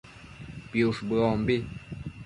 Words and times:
piush 0.69 0.99
bëombi 1.09 1.55